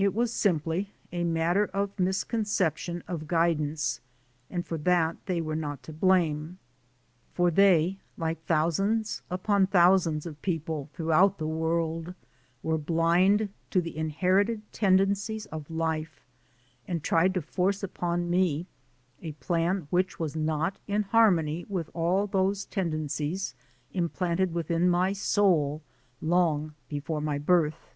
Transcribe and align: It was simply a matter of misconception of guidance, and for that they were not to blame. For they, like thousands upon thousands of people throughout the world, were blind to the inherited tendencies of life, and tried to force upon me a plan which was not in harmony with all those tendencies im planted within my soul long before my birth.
It 0.00 0.12
was 0.14 0.32
simply 0.32 0.90
a 1.12 1.22
matter 1.22 1.66
of 1.66 1.96
misconception 1.96 3.04
of 3.06 3.28
guidance, 3.28 4.00
and 4.50 4.66
for 4.66 4.76
that 4.78 5.16
they 5.26 5.40
were 5.40 5.54
not 5.54 5.80
to 5.84 5.92
blame. 5.92 6.58
For 7.34 7.52
they, 7.52 8.00
like 8.16 8.44
thousands 8.46 9.22
upon 9.30 9.68
thousands 9.68 10.26
of 10.26 10.42
people 10.42 10.88
throughout 10.92 11.38
the 11.38 11.46
world, 11.46 12.14
were 12.64 12.76
blind 12.78 13.48
to 13.70 13.80
the 13.80 13.96
inherited 13.96 14.60
tendencies 14.72 15.46
of 15.46 15.70
life, 15.70 16.26
and 16.88 17.04
tried 17.04 17.32
to 17.34 17.40
force 17.40 17.84
upon 17.84 18.28
me 18.28 18.66
a 19.22 19.30
plan 19.38 19.86
which 19.90 20.18
was 20.18 20.34
not 20.34 20.80
in 20.88 21.02
harmony 21.04 21.64
with 21.68 21.90
all 21.94 22.26
those 22.26 22.64
tendencies 22.64 23.54
im 23.92 24.08
planted 24.08 24.52
within 24.52 24.90
my 24.90 25.12
soul 25.12 25.80
long 26.20 26.74
before 26.88 27.20
my 27.20 27.38
birth. 27.38 27.94